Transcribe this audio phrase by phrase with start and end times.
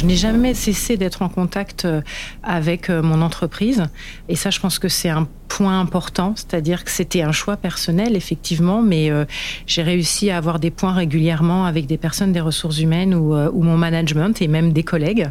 [0.00, 2.00] Je n'ai jamais cessé d'être en contact euh,
[2.42, 3.84] avec euh, mon entreprise.
[4.30, 8.16] Et ça, je pense que c'est un point important, c'est-à-dire que c'était un choix personnel,
[8.16, 9.26] effectivement, mais euh,
[9.66, 13.62] j'ai réussi à avoir des points régulièrement avec des personnes des ressources humaines ou, ou,
[13.62, 15.28] mon management et même des collègues.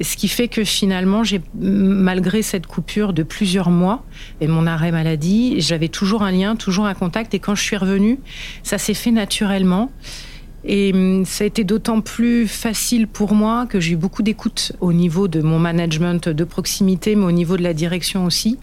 [0.00, 4.04] Ce qui fait que finalement, j'ai, malgré cette coupure de plusieurs mois
[4.40, 7.34] et mon arrêt maladie, j'avais toujours un lien, toujours un contact.
[7.34, 8.20] Et quand je suis revenue,
[8.62, 9.90] ça s'est fait naturellement.
[10.64, 14.72] Et hum, ça a été d'autant plus facile pour moi que j'ai eu beaucoup d'écoute
[14.80, 18.58] au niveau de mon management de proximité, mais au niveau de la direction aussi.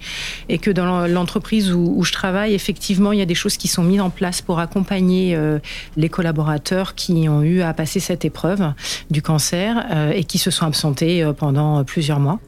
[0.49, 3.83] Et que dans l'entreprise où, je travaille, effectivement, il y a des choses qui sont
[3.83, 5.59] mises en place pour accompagner euh,
[5.95, 8.73] les collaborateurs qui ont eu à passer cette épreuve
[9.09, 12.39] du cancer euh, et qui se sont absentés euh, pendant plusieurs mois.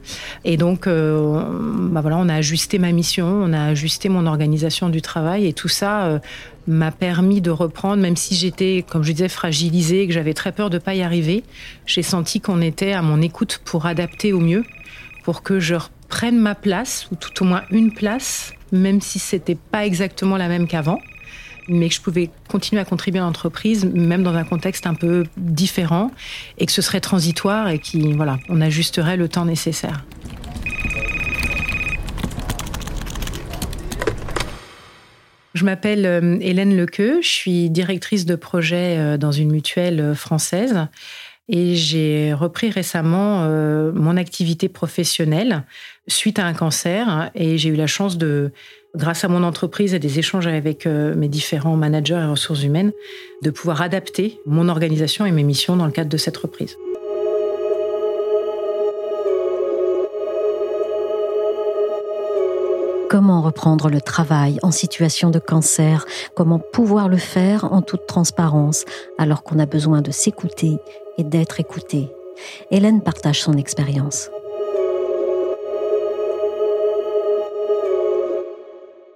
[0.44, 5.02] Et donc, bah voilà, on a ajusté ma mission, on a ajusté mon organisation du
[5.02, 6.20] travail et tout ça
[6.66, 10.52] m'a permis de reprendre, même si j'étais, comme je disais, fragilisée et que j'avais très
[10.52, 11.44] peur de ne pas y arriver.
[11.86, 14.64] J'ai senti qu'on était à mon écoute pour adapter au mieux,
[15.24, 19.56] pour que je reprenne ma place, ou tout au moins une place, même si c'était
[19.56, 20.98] pas exactement la même qu'avant,
[21.68, 25.24] mais que je pouvais continuer à contribuer à l'entreprise, même dans un contexte un peu
[25.36, 26.10] différent,
[26.58, 30.04] et que ce serait transitoire et qui, voilà, on ajusterait le temps nécessaire.
[35.56, 40.14] Je m'appelle euh, Hélène Lequeux, je suis directrice de projet euh, dans une mutuelle euh,
[40.14, 40.86] française
[41.48, 43.48] et j'ai repris récemment
[43.94, 45.62] mon activité professionnelle
[46.08, 48.50] suite à un cancer et j'ai eu la chance de,
[48.96, 52.90] grâce à mon entreprise et des échanges avec mes différents managers et ressources humaines,
[53.42, 56.76] de pouvoir adapter mon organisation et mes missions dans le cadre de cette reprise.
[63.16, 66.04] Comment reprendre le travail en situation de cancer?
[66.34, 68.84] Comment pouvoir le faire en toute transparence
[69.16, 70.76] alors qu'on a besoin de s'écouter
[71.16, 72.10] et d'être écouté?
[72.70, 74.28] Hélène partage son expérience.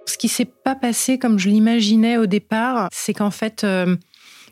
[0.07, 3.95] Ce qui s'est pas passé comme je l'imaginais au départ, c'est qu'en fait, euh,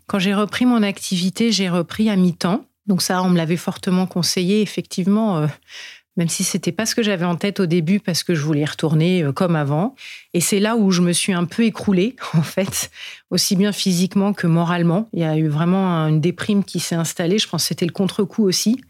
[0.06, 2.66] quand j'ai repris mon activité, j'ai repris à mi-temps.
[2.86, 5.40] Donc ça, on me l'avait fortement conseillé, effectivement.
[5.40, 5.48] Euh,
[6.19, 8.66] même si c'était pas ce que j'avais en tête au début parce que je voulais
[8.66, 9.96] retourner euh, comme avant.
[10.34, 12.91] Et c'est là où je me suis un peu écroulée, en fait,
[13.31, 15.08] aussi bien physiquement que moralement.
[15.13, 17.40] Il y a eu vraiment une déprime qui s'est installée.
[17.40, 18.81] Je pense que c'était le contre-coup aussi.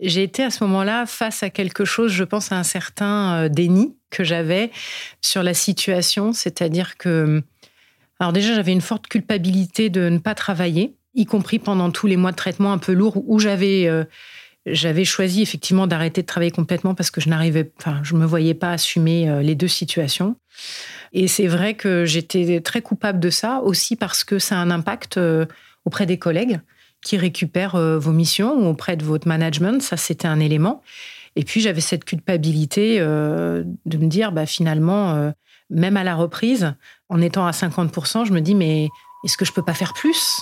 [0.00, 3.48] J'ai été à ce moment-là face à quelque chose, je pense à un certain euh,
[3.48, 4.70] déni que j'avais
[5.20, 7.42] sur la situation, c'est-à-dire que,
[8.20, 12.16] alors déjà, j'avais une forte culpabilité de ne pas travailler, y compris pendant tous les
[12.16, 14.04] mois de traitement un peu lourds où j'avais euh,
[14.66, 18.54] j'avais choisi effectivement d'arrêter de travailler complètement parce que je n'arrivais, enfin, je me voyais
[18.54, 20.36] pas assumer euh, les deux situations.
[21.12, 24.70] Et c'est vrai que j'étais très coupable de ça aussi parce que ça a un
[24.70, 25.46] impact euh,
[25.84, 26.60] auprès des collègues
[27.02, 29.82] qui récupèrent euh, vos missions ou auprès de votre management.
[29.82, 30.82] Ça, c'était un élément.
[31.36, 35.32] Et puis j'avais cette culpabilité de me dire, bah, finalement,
[35.68, 36.76] même à la reprise,
[37.08, 38.88] en étant à 50%, je me dis, mais
[39.24, 40.40] est-ce que je peux pas faire plus?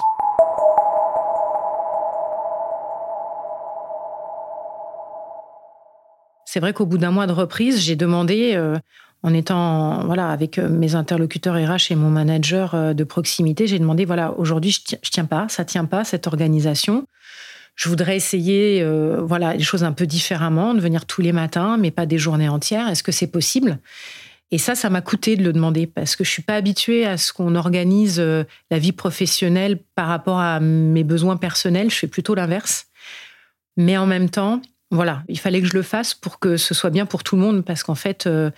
[6.52, 8.76] C'est vrai qu'au bout d'un mois de reprise, j'ai demandé, euh,
[9.22, 13.78] en étant voilà avec euh, mes interlocuteurs RH et mon manager euh, de proximité, j'ai
[13.78, 17.06] demandé voilà aujourd'hui je, tiens, tiens pas, ça tient pas cette organisation.
[17.74, 18.86] Je voudrais essayer
[19.22, 22.50] voilà les choses un peu différemment, de venir tous les matins, mais pas des journées
[22.50, 22.86] entières.
[22.90, 23.78] Est-ce que c'est possible?
[24.50, 27.16] Et ça, ça m'a coûté de le demander parce que je suis pas habituée à
[27.16, 31.90] ce qu'on organise la vie professionnelle par rapport à mes besoins personnels.
[31.90, 32.88] Je fais plutôt l'inverse.
[33.78, 34.60] Mais en même temps,
[34.92, 37.42] voilà, il fallait que je le fasse pour que ce soit bien pour tout le
[37.42, 38.50] monde, parce qu'en fait, euh,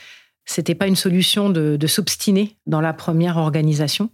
[0.45, 4.11] c'était pas une solution de, s'obstiner dans la première organisation.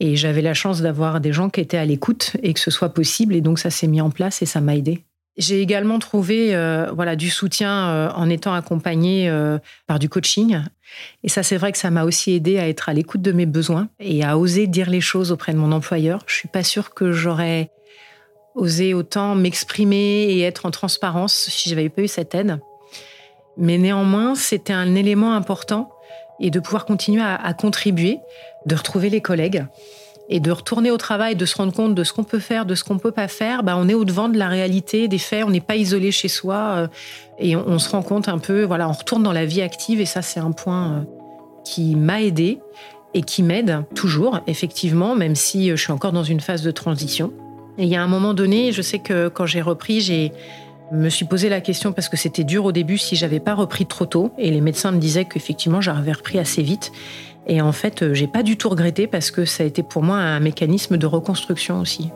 [0.00, 2.90] Et j'avais la chance d'avoir des gens qui étaient à l'écoute et que ce soit
[2.90, 3.34] possible.
[3.34, 5.02] Et donc, ça s'est mis en place et ça m'a aidé.
[5.38, 9.32] J'ai également trouvé euh, voilà, du soutien euh, en étant accompagnée
[9.86, 10.58] par du coaching.
[11.22, 13.46] Et ça, c'est vrai que ça m'a aussi aidé à être à l'écoute de mes
[13.46, 16.22] besoins et à oser dire les choses auprès de mon employeur.
[16.26, 17.70] Je suis pas sûre que j'aurais
[18.60, 22.60] oser autant m'exprimer et être en transparence si j'avais pas eu cette aide.
[23.56, 25.90] Mais néanmoins, c'était un élément important
[26.38, 28.18] et de pouvoir continuer à, contribuer,
[28.66, 29.66] de retrouver les collègues
[30.28, 32.74] et de retourner au travail, de se rendre compte de ce qu'on peut faire, de
[32.74, 33.62] ce qu'on peut pas faire.
[33.62, 35.44] Bah, on est au devant de la réalité, des faits.
[35.44, 36.88] On n'est pas isolé chez soi euh,
[37.38, 38.62] et on, se rend compte un peu.
[38.62, 41.00] Voilà, on retourne dans la vie active et ça, c'est un point euh,
[41.64, 42.60] qui m'a aidé
[43.12, 46.70] et qui m'aide toujours, effectivement, même si euh, je suis encore dans une phase de
[46.70, 47.32] transition.
[47.80, 50.32] Et il y a un moment donné, je sais que quand j'ai repris, j'ai
[50.92, 53.86] me suis posé la question parce que c'était dur au début si j'avais pas repris
[53.86, 56.90] trop tôt et les médecins me disaient qu'effectivement j'avais repris assez vite
[57.46, 60.02] et en fait euh, j'ai pas du tout regretté parce que ça a été pour
[60.02, 62.10] moi un mécanisme de reconstruction aussi.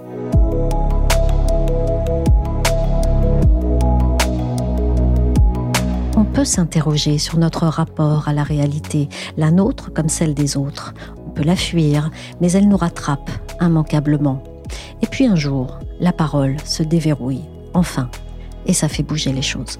[6.34, 10.92] peut s'interroger sur notre rapport à la réalité, la nôtre comme celle des autres.
[11.24, 12.10] On peut la fuir,
[12.40, 14.42] mais elle nous rattrape immanquablement.
[15.02, 17.42] Et puis un jour, la parole se déverrouille,
[17.74, 18.08] enfin,
[18.66, 19.78] et ça fait bouger les choses.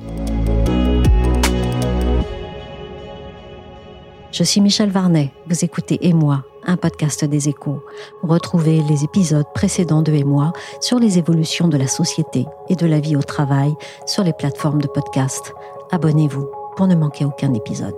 [4.32, 7.84] Je suis Michel Varnet, vous écoutez Et moi, un podcast des échos.
[8.22, 12.86] Retrouvez les épisodes précédents de Et moi sur les évolutions de la société et de
[12.86, 13.72] la vie au travail
[14.06, 15.52] sur les plateformes de podcast.
[15.92, 17.94] Abonnez-vous pour ne manquer aucun épisode.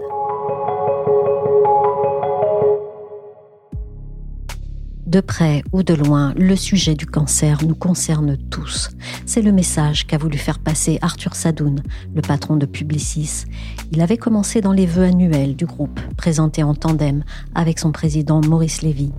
[5.16, 8.90] De près ou de loin, le sujet du cancer nous concerne tous.
[9.24, 11.82] C'est le message qu'a voulu faire passer Arthur Sadoun,
[12.14, 13.46] le patron de Publicis.
[13.92, 17.24] Il avait commencé dans les vœux annuels du groupe, présenté en tandem
[17.54, 19.10] avec son président Maurice Lévy.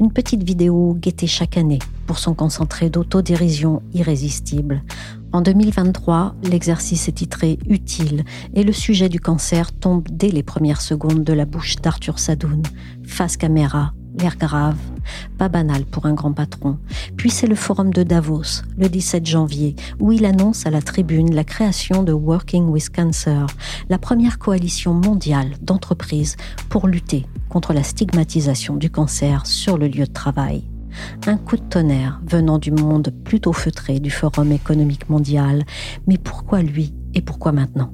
[0.00, 4.82] Une petite vidéo guettée chaque année pour son concentré d'autodérision irrésistible.
[5.32, 8.24] En 2023, l'exercice est titré Utile
[8.54, 12.62] et le sujet du cancer tombe dès les premières secondes de la bouche d'Arthur Sadoun.
[13.02, 14.76] Face caméra, l'air grave,
[15.38, 16.78] pas banal pour un grand patron.
[17.16, 21.34] Puis c'est le forum de Davos, le 17 janvier, où il annonce à la tribune
[21.34, 23.46] la création de Working with Cancer,
[23.88, 26.36] la première coalition mondiale d'entreprises
[26.68, 30.64] pour lutter contre la stigmatisation du cancer sur le lieu de travail.
[31.26, 35.64] Un coup de tonnerre venant du monde plutôt feutré du Forum économique mondial.
[36.06, 37.92] Mais pourquoi lui et pourquoi maintenant?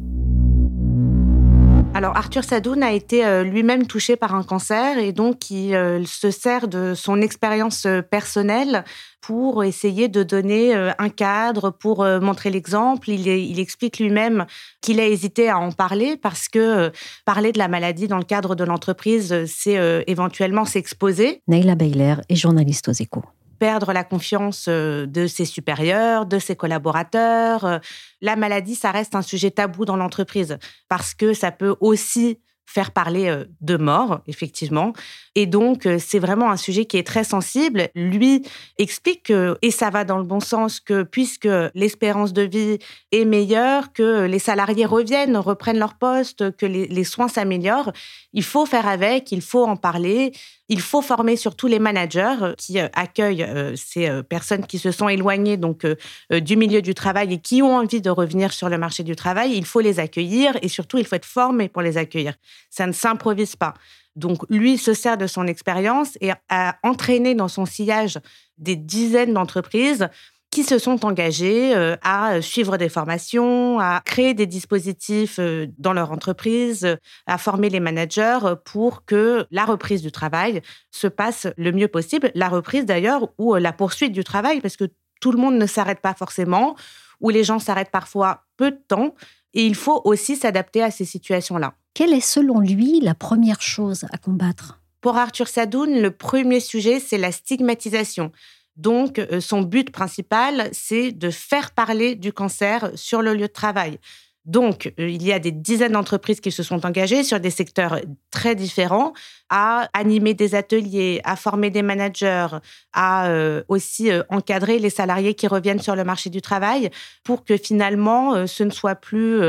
[1.93, 6.05] Alors Arthur Sadoun a été euh, lui-même touché par un cancer et donc il euh,
[6.05, 8.85] se sert de son expérience euh, personnelle
[9.21, 13.11] pour essayer de donner un cadre, pour montrer l'exemple.
[13.11, 14.47] Il, explique lui-même
[14.81, 16.91] qu'il a hésité à en parler parce que
[17.27, 21.43] parler de la maladie dans le cadre de l'entreprise, c'est éventuellement s'exposer.
[21.49, 23.25] Neila Bayler est journaliste aux échos
[23.61, 27.65] perdre la confiance euh, de ses supérieurs, de ses collaborateurs.
[27.65, 27.79] Euh,
[28.23, 30.59] la maladie, ça reste un sujet tabou dans l'entreprise
[30.89, 34.95] parce que ça peut aussi faire parler euh, de mort, effectivement.
[35.35, 37.89] Et donc, c'est vraiment un sujet qui est très sensible.
[37.95, 38.43] Lui
[38.79, 42.79] explique que, et ça va dans le bon sens, que puisque l'espérance de vie
[43.13, 47.93] est meilleure, que les salariés reviennent, reprennent leur poste, que les, soins s'améliorent,
[48.33, 50.33] il faut faire avec, il faut en parler.
[50.71, 53.47] Il faut former surtout les managers qui euh, accueillent
[53.77, 55.87] ces personnes qui se sont éloignées donc
[56.31, 59.53] du milieu du travail et qui ont envie de revenir sur le marché du travail.
[59.55, 62.35] Il faut les accueillir et surtout il faut être formé pour les accueillir.
[62.71, 63.75] Ça ne s'improvise pas.
[64.17, 68.19] Donc, lui se sert de son expérience et a entraîné dans son sillage
[68.59, 70.09] des dizaines d'entreprises
[70.51, 75.93] qui se sont engagées euh, à suivre des formations, à créer des dispositifs euh, dans
[75.93, 81.73] leur entreprise, à former les managers pour que la reprise du travail se passe le
[81.73, 82.33] mieux possible.
[82.35, 84.85] La reprise d'ailleurs ou la poursuite du travail, parce que
[85.21, 86.75] tout le monde ne s'arrête pas forcément,
[87.21, 89.15] ou les gens s'arrêtent parfois peu de temps.
[89.55, 91.75] Et il faut aussi s'adapter à ces situations-là.
[91.95, 94.81] Quelle est selon lui la première chose à combattre?
[95.01, 98.33] Pour Arthur Sadoun, le premier sujet, c'est la stigmatisation.
[98.77, 103.53] Donc, euh, son but principal, c'est de faire parler du cancer sur le lieu de
[103.53, 103.99] travail.
[104.47, 108.01] Donc, euh, il y a des dizaines d'entreprises qui se sont engagées sur des secteurs
[108.31, 109.13] très différents
[109.51, 112.47] à animer des ateliers, à former des managers,
[112.93, 116.91] à euh, aussi encadrer les salariés qui reviennent sur le marché du travail
[117.23, 119.41] pour que finalement, ce ne soit plus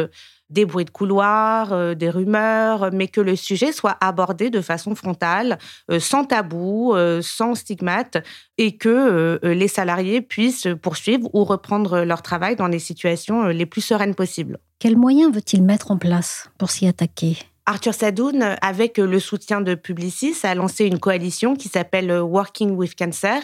[0.51, 4.93] des bruits de couloir, euh, des rumeurs, mais que le sujet soit abordé de façon
[4.93, 5.57] frontale,
[5.89, 8.17] euh, sans tabou, euh, sans stigmate,
[8.57, 13.81] et que les salariés puissent poursuivre ou reprendre leur travail dans les situations les plus
[13.81, 14.59] sereines possibles.
[14.77, 17.37] Quels moyens veut-il mettre en place pour s'y attaquer?
[17.65, 22.95] Arthur Sadoun, avec le soutien de Publicis, a lancé une coalition qui s'appelle Working with
[22.95, 23.41] Cancer,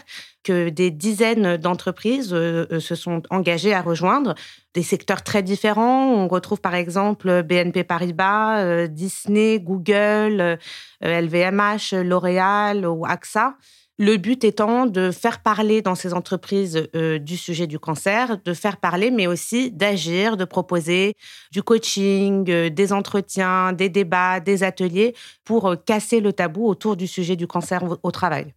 [0.47, 4.33] que des dizaines d'entreprises euh, euh, se sont engagées à rejoindre.
[4.73, 6.13] Des secteurs très différents.
[6.13, 10.57] On retrouve par exemple BNP Paribas, euh, Disney, Google,
[11.01, 13.57] LVMH, L'Oréal ou AXA.
[13.99, 18.53] Le but étant de faire parler dans ces entreprises euh, du sujet du cancer, de
[18.53, 21.15] faire parler, mais aussi d'agir, de proposer
[21.51, 26.95] du coaching, euh, des entretiens, des débats, des ateliers pour euh, casser le tabou autour
[26.95, 28.53] du sujet du cancer au travail.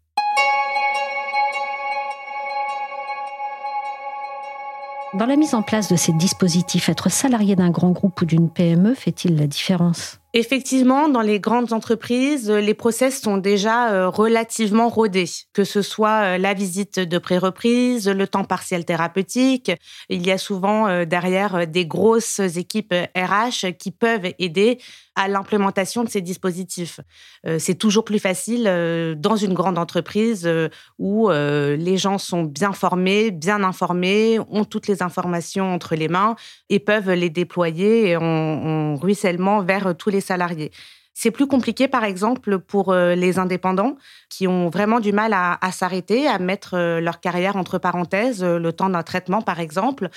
[5.14, 8.49] Dans la mise en place de ces dispositifs, être salarié d'un grand groupe ou d'une
[8.49, 10.20] PME fait-il la différence?
[10.32, 16.22] Effectivement, dans les grandes entreprises, les process sont déjà euh, relativement rodés, que ce soit
[16.22, 19.72] euh, la visite de pré-reprise, le temps partiel thérapeutique.
[20.08, 24.78] Il y a souvent euh, derrière des grosses équipes RH qui peuvent aider
[25.16, 27.00] à l'implémentation de ces dispositifs.
[27.58, 28.64] C'est toujours plus facile
[29.18, 30.49] dans une grande entreprise
[30.99, 36.37] où les gens sont bien formés, bien informés, ont toutes les informations entre les mains
[36.70, 40.70] et peuvent les déployer en, en ruissellement vers tous les salariés.
[41.22, 43.96] C'est plus compliqué, par exemple, pour euh, les indépendants
[44.30, 48.58] qui ont vraiment du mal à, s'arrêter, à mettre euh, leur carrière entre parenthèses, euh,
[48.58, 50.08] le temps d'un traitement, par exemple.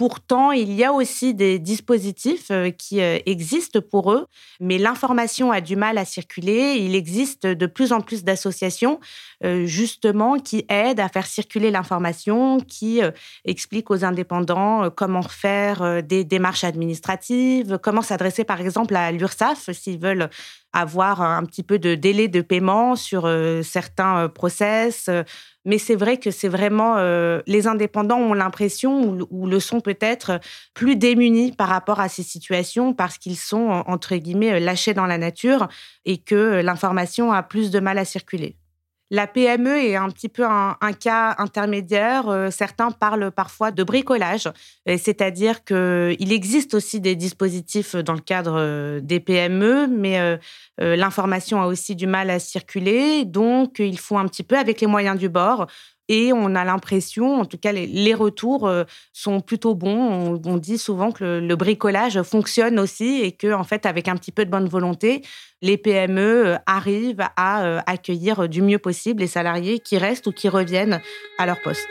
[0.00, 4.24] Pourtant, il y a aussi des dispositifs qui existent pour eux,
[4.58, 6.76] mais l'information a du mal à circuler.
[6.78, 8.98] Il existe de plus en plus d'associations,
[9.44, 13.02] justement, qui aident à faire circuler l'information, qui
[13.44, 19.98] expliquent aux indépendants comment faire des démarches administratives, comment s'adresser, par exemple, à l'URSSAF s'ils
[19.98, 20.30] veulent
[20.72, 25.10] avoir un petit peu de délai de paiement sur euh, certains euh, process.
[25.66, 26.96] Euh, mais c'est vrai que c'est vraiment
[27.46, 30.40] les indépendants ont l'impression ou, le sont peut-être
[30.74, 35.18] plus démunis par rapport à ces situations parce qu'ils sont entre guillemets lâchés dans la
[35.18, 35.68] nature
[36.04, 38.59] et que l'information a plus de mal à circuler.
[39.12, 42.28] La PME est un petit peu un, cas intermédiaire.
[42.28, 44.48] Euh, certains parlent parfois de bricolage,
[44.86, 50.36] c'est-à-dire qu'il existe aussi des dispositifs dans le cadre euh, des PME, mais euh,
[50.78, 53.24] l'information a aussi du mal à circuler.
[53.24, 55.66] Donc, il faut un petit peu avec les moyens du bord.
[56.12, 58.68] Et on a l'impression, en tout cas, les, retours
[59.12, 60.40] sont plutôt bons.
[60.44, 64.32] On, dit souvent que le, bricolage fonctionne aussi et que, en fait, avec un petit
[64.32, 65.22] peu de bonne volonté,
[65.62, 70.32] les PME euh, arrivent à euh, accueillir du mieux possible les salariés qui restent ou
[70.32, 71.00] qui reviennent
[71.38, 71.88] à leur poste.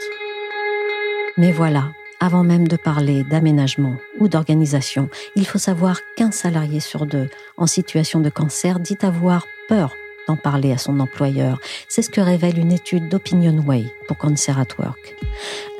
[1.38, 1.84] Mais voilà,
[2.20, 7.66] avant même de parler d'aménagement ou d'organisation, il faut savoir qu'un salarié sur deux en
[7.66, 9.94] situation de cancer dit avoir peur
[10.36, 11.58] parler à son employeur.
[11.88, 15.16] C'est ce que révèle une étude d'Opinion Way pour Cancer at Work.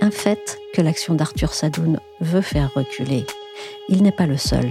[0.00, 3.26] Un fait que l'action d'Arthur Sadoun veut faire reculer.
[3.88, 4.70] Il n'est pas le seul.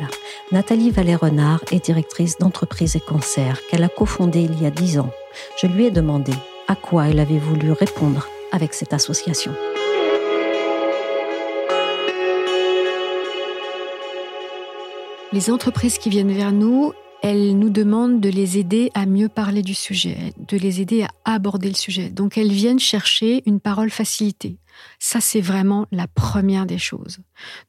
[0.51, 5.12] Nathalie Vallée-Renard est directrice d'entreprise et cancer qu'elle a cofondée il y a dix ans.
[5.62, 6.33] Je lui ai demandé
[6.67, 9.53] à quoi elle avait voulu répondre avec cette association.
[15.31, 19.61] Les entreprises qui viennent vers nous, elles nous demandent de les aider à mieux parler
[19.61, 22.09] du sujet, de les aider à aborder le sujet.
[22.09, 24.57] Donc elles viennent chercher une parole facilitée.
[24.99, 27.19] Ça, c'est vraiment la première des choses.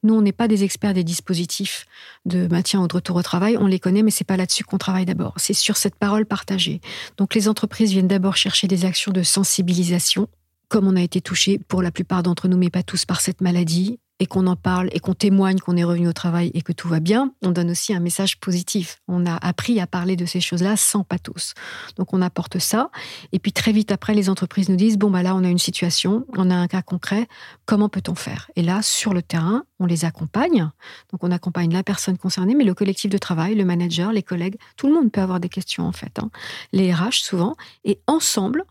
[0.03, 1.85] Nous, on n'est pas des experts des dispositifs
[2.25, 3.57] de maintien ou de retour au travail.
[3.57, 5.33] On les connaît, mais c'est pas là-dessus qu'on travaille d'abord.
[5.37, 6.79] C'est sur cette parole partagée.
[7.17, 10.27] Donc, les entreprises viennent d'abord chercher des actions de sensibilisation.
[10.71, 13.41] Comme on a été touché pour la plupart d'entre nous, mais pas tous, par cette
[13.41, 16.71] maladie, et qu'on en parle et qu'on témoigne qu'on est revenu au travail et que
[16.71, 19.01] tout va bien, on donne aussi un message positif.
[19.09, 21.55] On a appris à parler de ces choses-là sans pathos.
[21.97, 22.89] Donc on apporte ça.
[23.33, 25.57] Et puis très vite après, les entreprises nous disent, bon, bah là, on a une
[25.57, 27.27] situation, on a un cas concret,
[27.65, 28.49] comment peut-on faire?
[28.55, 30.69] Et là, sur le terrain, on les accompagne.
[31.11, 34.57] Donc on accompagne la personne concernée, mais le collectif de travail, le manager, les collègues,
[34.77, 36.19] tout le monde peut avoir des questions en fait.
[36.19, 36.29] Hein.
[36.71, 37.55] Les RH souvent.
[37.83, 38.65] Et ensemble,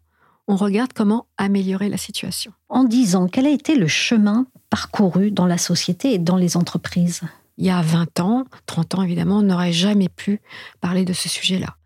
[0.50, 2.52] on regarde comment améliorer la situation.
[2.68, 7.20] En disant quel a été le chemin parcouru dans la société et dans les entreprises?
[7.56, 10.40] Il y a 20 ans, 30 ans évidemment, on n'aurait jamais pu
[10.80, 11.76] parler de ce sujet-là.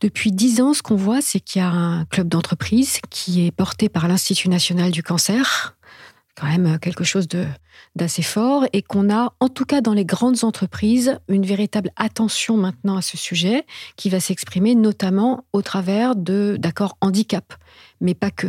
[0.00, 3.50] Depuis 10 ans, ce qu'on voit, c'est qu'il y a un club d'entreprise qui est
[3.50, 5.76] porté par l'Institut national du cancer,
[6.40, 7.28] quand même quelque chose
[7.94, 12.56] d'assez fort, et qu'on a, en tout cas dans les grandes entreprises, une véritable attention
[12.56, 13.66] maintenant à ce sujet,
[13.96, 17.52] qui va s'exprimer notamment au travers d'accords handicap,
[18.00, 18.48] mais pas que.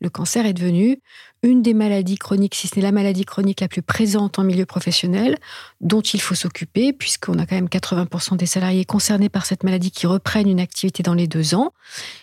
[0.00, 1.00] Le cancer est devenu
[1.42, 4.66] une des maladies chroniques, si ce n'est la maladie chronique la plus présente en milieu
[4.66, 5.36] professionnel,
[5.80, 9.90] dont il faut s'occuper, puisqu'on a quand même 80% des salariés concernés par cette maladie
[9.90, 11.72] qui reprennent une activité dans les deux ans.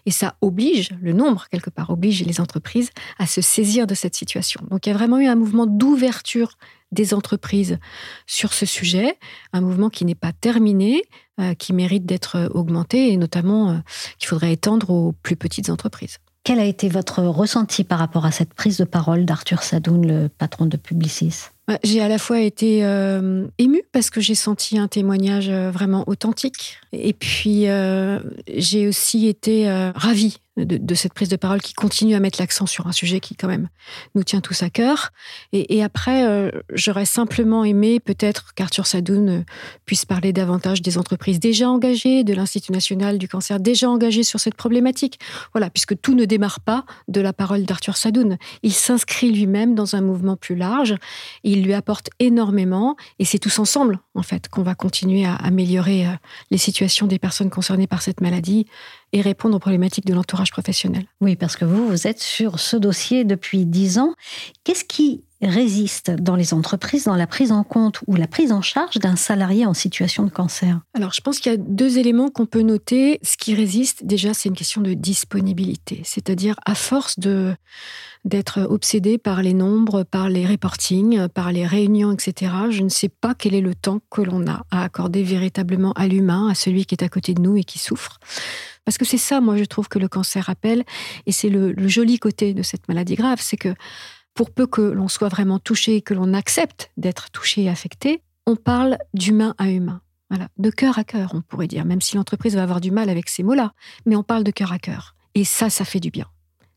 [0.05, 4.15] Et ça oblige, le nombre quelque part, oblige les entreprises à se saisir de cette
[4.15, 4.61] situation.
[4.69, 6.57] Donc il y a vraiment eu un mouvement d'ouverture
[6.91, 7.79] des entreprises
[8.27, 9.17] sur ce sujet,
[9.51, 11.01] un mouvement qui n'est pas terminé,
[11.39, 13.77] euh, qui mérite d'être augmenté et notamment euh,
[14.19, 16.19] qu'il faudrait étendre aux plus petites entreprises.
[16.43, 20.27] Quel a été votre ressenti par rapport à cette prise de parole d'Arthur Sadoun, le
[20.27, 21.45] patron de Publicis?
[21.69, 25.71] Bah, j'ai à la fois été euh, émue parce que j'ai senti un témoignage euh,
[25.71, 26.79] vraiment authentique.
[26.91, 28.19] Et puis euh,
[28.53, 32.85] j'ai aussi été ravie de, cette prise de parole qui continue à mettre l'accent sur
[32.87, 33.69] un sujet qui quand même
[34.13, 35.11] nous tient tous à cœur.
[35.51, 39.43] Et, après, euh, j'aurais simplement aimé peut-être qu'Arthur Sadoun euh,
[39.85, 44.39] puisse parler davantage des entreprises déjà engagées, de l'Institut national du cancer déjà engagé sur
[44.39, 45.19] cette problématique.
[45.53, 48.37] Voilà, puisque tout ne démarre pas de la parole d'Arthur Sadoun.
[48.61, 50.95] Il s'inscrit lui-même dans un mouvement plus large.
[51.43, 56.05] Il lui apporte énormément et c'est tous ensemble, en fait, qu'on va continuer à améliorer
[56.05, 56.11] euh,
[56.51, 58.67] les situations des personnes concernées par cette maladie
[59.13, 61.05] et répondre aux problématiques de l'entourage professionnel.
[61.21, 64.15] Oui, parce que vous, vous êtes sur ce dossier depuis dix ans.
[64.63, 68.61] Qu'est-ce qui résiste dans les entreprises dans la prise en compte ou la prise en
[68.61, 72.29] charge d'un salarié en situation de cancer Alors, je pense qu'il y a deux éléments
[72.29, 73.19] qu'on peut noter.
[73.23, 76.01] Ce qui résiste, déjà, c'est une question de disponibilité.
[76.03, 77.55] C'est-à-dire, à force de
[78.25, 83.09] d'être obsédé par les nombres, par les reportings, par les réunions, etc., je ne sais
[83.09, 86.85] pas quel est le temps que l'on a à accorder véritablement à l'humain, à celui
[86.85, 88.19] qui est à côté de nous et qui souffre.
[88.85, 90.83] Parce que c'est ça, moi, je trouve que le cancer appelle,
[91.25, 93.73] et c'est le, joli côté de cette maladie grave, c'est que
[94.33, 98.55] pour peu que l'on soit vraiment touché, que l'on accepte d'être touché et affecté, on
[98.55, 100.01] parle d'humain à humain.
[100.57, 103.29] De cœur à cœur, on pourrait dire, même si l'entreprise va avoir du mal avec
[103.29, 103.73] ces mots-là,
[104.07, 105.15] mais on parle de cœur à cœur.
[105.35, 106.25] Et ça, ça fait du bien.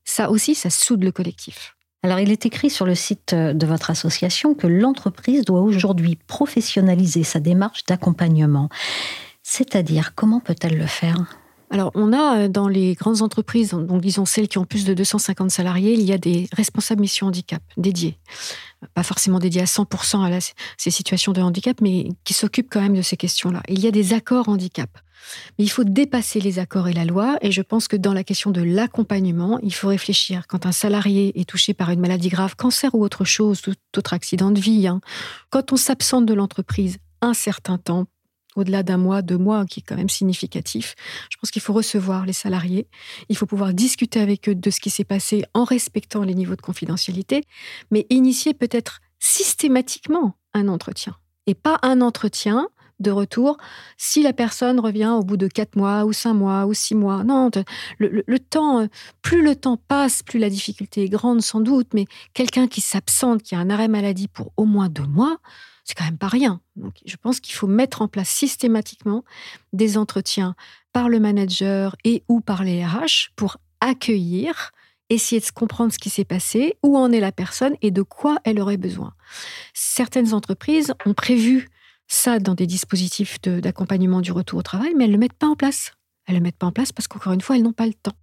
[0.04, 1.74] Ça aussi, ça soude le collectif.
[2.02, 7.24] Alors, il est écrit sur le site de votre association que l'entreprise doit aujourd'hui professionnaliser
[7.24, 8.68] sa démarche d'accompagnement.
[9.42, 11.24] C'est-à-dire, comment peut-elle le faire?
[11.70, 14.94] Alors, on a euh, dans les grandes entreprises, donc disons celles qui ont plus de
[14.94, 18.18] 250 salariés, il y a des responsables mission handicap dédiés.
[18.94, 20.38] Pas forcément dédiés à 100% à
[20.76, 23.62] ces situations de handicap, mais qui s'occupent quand même de ces questions-là.
[23.68, 24.90] Il y a des accords handicap.
[25.58, 27.36] Mais il faut dépasser les accords et la loi.
[27.40, 30.46] Et je pense que dans la question de l'accompagnement, il faut réfléchir.
[30.46, 34.12] Quand un salarié est touché par une maladie grave, cancer ou autre chose, tout autre
[34.12, 35.00] accident de vie, hein,
[35.50, 38.06] quand on s'absente de l'entreprise un certain temps
[38.56, 40.94] au-delà d'un mois, deux mois, qui est quand même significatif.
[41.30, 42.88] Je pense qu'il faut recevoir les salariés,
[43.28, 46.56] il faut pouvoir discuter avec eux de ce qui s'est passé en respectant les niveaux
[46.56, 47.44] de confidentialité,
[47.90, 53.58] mais initier peut-être systématiquement un entretien et pas un entretien de retour
[53.98, 57.24] si la personne revient au bout de quatre mois ou cinq mois ou six mois.
[57.24, 57.50] Non,
[57.98, 58.88] le, le, temps,
[59.22, 63.42] plus le temps passe, plus la difficulté est grande sans doute, mais quelqu'un qui s'absente,
[63.42, 65.38] qui a un arrêt maladie pour au moins deux mois,
[65.86, 66.60] c'est quand même pas rien.
[66.74, 69.24] Donc, je pense qu'il faut mettre en place systématiquement
[69.72, 70.56] des entretiens
[70.92, 74.72] par le manager et ou par les RH pour accueillir,
[75.10, 78.38] essayer de comprendre ce qui s'est passé, où en est la personne et de quoi
[78.42, 79.14] elle aurait besoin.
[79.74, 81.68] Certaines entreprises ont prévu
[82.08, 85.46] ça dans des dispositifs d'accompagnement du retour au travail, mais elles ne le mettent pas
[85.46, 85.92] en place.
[86.26, 87.94] Elles ne le mettent pas en place parce qu'encore une fois, elles n'ont pas le
[87.94, 88.16] temps.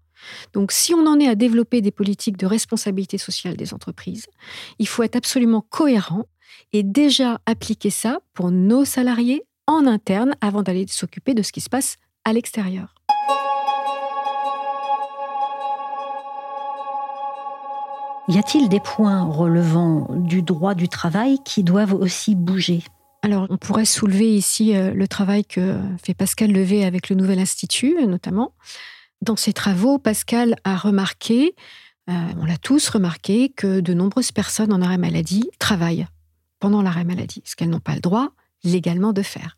[0.51, 4.27] Donc si on en est à développer des politiques de responsabilité sociale des entreprises,
[4.79, 6.25] il faut être absolument cohérent
[6.71, 11.61] et déjà appliquer ça pour nos salariés en interne avant d'aller s'occuper de ce qui
[11.61, 12.93] se passe à l'extérieur.
[18.29, 22.83] Y a-t-il des points relevant du droit du travail qui doivent aussi bouger?
[23.21, 27.39] Alors, on pourrait soulever ici euh, le travail que fait Pascal Levé avec le Nouvel
[27.39, 28.53] Institut, notamment.
[29.21, 31.55] Dans ses travaux, Pascal a remarqué,
[32.09, 36.05] euh, on l'a tous remarqué, que de nombreuses personnes en arrêt maladie travaillent
[36.63, 38.29] pendant l'arrêt maladie, ce qu'elles n'ont pas le droit
[38.63, 39.57] légalement de faire.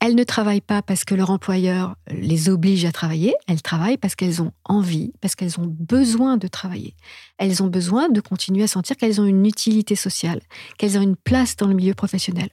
[0.00, 4.14] Elles ne travaillent pas parce que leur employeur les oblige à travailler, elles travaillent parce
[4.14, 6.96] qu'elles ont envie, parce qu'elles ont besoin de travailler.
[7.36, 10.40] Elles ont besoin de continuer à sentir qu'elles ont une utilité sociale,
[10.78, 12.48] qu'elles ont une place dans le milieu professionnel.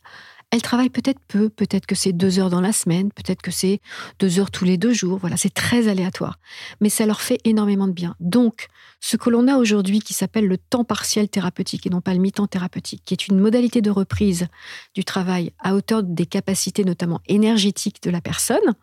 [0.53, 3.81] Elles travaillent peut-être peu, peut-être que c'est deux heures dans la semaine, peut-être que c'est
[4.19, 5.17] deux heures tous les deux jours.
[5.17, 6.37] Voilà, c'est très aléatoire.
[6.79, 8.15] Mais ça leur fait énormément de bien.
[8.19, 8.67] Donc,
[8.99, 12.19] ce que l'on a aujourd'hui qui s'appelle le temps partiel thérapeutique et non pas le
[12.19, 14.45] mi-temps thérapeutique, qui est une modalité de reprise
[14.93, 18.75] du travail à hauteur des capacités notamment énergétiques de la personne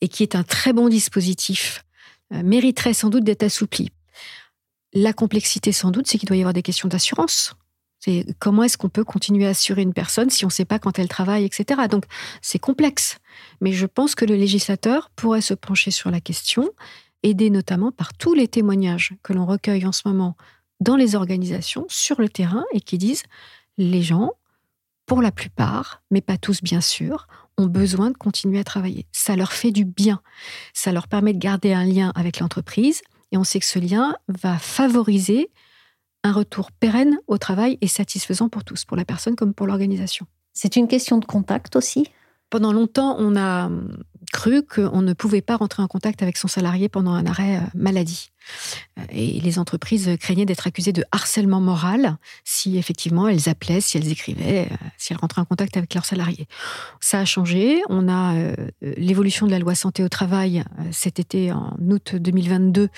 [0.00, 1.84] et qui est un très bon dispositif,
[2.32, 3.90] euh, mériterait sans doute d'être assoupli.
[4.94, 7.54] La complexité, sans doute, c'est qu'il doit y avoir des questions d'assurance
[8.06, 10.78] c'est comment est-ce qu'on peut continuer à assurer une personne si on ne sait pas
[10.78, 11.82] quand elle travaille, etc.
[11.90, 12.04] Donc
[12.40, 13.18] c'est complexe.
[13.60, 16.70] Mais je pense que le législateur pourrait se pencher sur la question,
[17.24, 20.36] aidé notamment par tous les témoignages que l'on recueille en ce moment
[20.78, 23.24] dans les organisations, sur le terrain, et qui disent
[23.78, 24.32] les gens,
[25.06, 27.26] pour la plupart, mais pas tous bien sûr,
[27.58, 29.06] ont besoin de continuer à travailler.
[29.10, 30.20] Ça leur fait du bien.
[30.74, 33.02] Ça leur permet de garder un lien avec l'entreprise.
[33.32, 35.50] Et on sait que ce lien va favoriser
[36.26, 40.26] un retour pérenne au travail et satisfaisant pour tous, pour la personne comme pour l'organisation.
[40.52, 42.08] C'est une question de contact aussi?
[42.50, 43.70] Pendant longtemps, on a
[44.32, 47.60] cru qu'on ne pouvait pas rentrer en contact avec son salarié pendant un arrêt euh,
[47.74, 48.30] maladie.
[49.10, 54.10] Et les entreprises craignaient d'être accusées de harcèlement moral si effectivement elles appelaient, si elles
[54.10, 56.46] écrivaient, si elles rentraient en contact avec leurs salariés.
[57.00, 57.82] Ça a changé.
[57.88, 58.34] On a
[58.80, 62.88] l'évolution de la loi santé au travail cet été en août 2022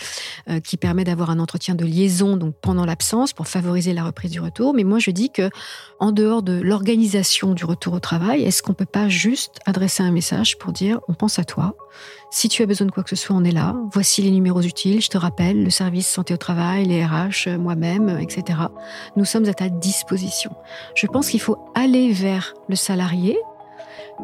[0.62, 4.40] qui permet d'avoir un entretien de liaison donc pendant l'absence pour favoriser la reprise du
[4.40, 4.74] retour.
[4.74, 5.50] Mais moi je dis que
[5.98, 10.12] en dehors de l'organisation du retour au travail, est-ce qu'on peut pas juste adresser un
[10.12, 11.74] message pour dire on pense à toi.
[12.30, 13.74] Si tu as besoin de quoi que ce soit, on est là.
[13.90, 15.00] Voici les numéros utiles.
[15.00, 18.58] Je te rappelle, le service santé au travail, les RH, moi-même, etc.
[19.16, 20.50] Nous sommes à ta disposition.
[20.94, 23.38] Je pense qu'il faut aller vers le salarié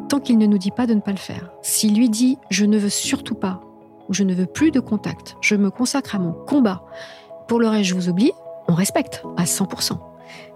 [0.09, 1.51] tant qu'il ne nous dit pas de ne pas le faire.
[1.63, 3.61] S'il lui dit je ne veux surtout pas
[4.09, 6.85] ou je ne veux plus de contact, je me consacre à mon combat.
[7.49, 8.33] Pour le reste, je vous oublie.
[8.69, 9.99] On respecte à 100%.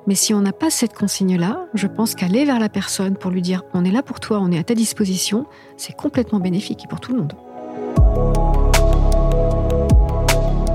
[0.08, 3.42] Mais si on n'a pas cette consigne-là, je pense qu'aller vers la personne pour lui
[3.42, 5.44] dire on est là pour toi, on est à ta disposition,
[5.76, 7.34] c'est complètement bénéfique pour tout le monde.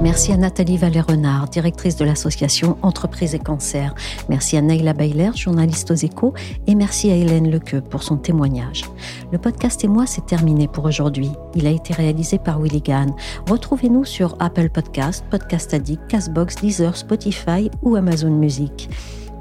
[0.04, 3.96] Merci à Nathalie Vallée-Renard, directrice de l'association Entreprises et Cancer.
[4.30, 6.36] Merci à Neila Bayler, journaliste aux échos.
[6.68, 8.84] Et merci à Hélène Lequeux pour son témoignage.
[9.32, 11.32] Le podcast et moi, c'est terminé pour aujourd'hui.
[11.56, 13.16] Il a été réalisé par Willy Gann.
[13.50, 18.90] Retrouvez-nous sur Apple Podcast, Podcast Addict, Castbox, Deezer, Spotify ou Amazon Music.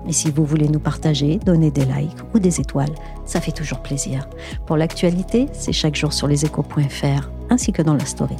[0.08, 3.80] Et si vous voulez nous partager, donner des likes ou des étoiles, ça fait toujours
[3.80, 4.28] plaisir.
[4.66, 8.36] Pour l'actualité, c'est chaque jour sur leséchos.fr ainsi que dans la story.